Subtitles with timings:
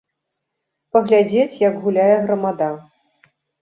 [0.97, 2.75] Паглядзець, як гуляе грамада.